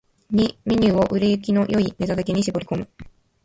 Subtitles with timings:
[0.35, 2.87] ⅱ メニューを売れ行きの良いネタだけに絞り込む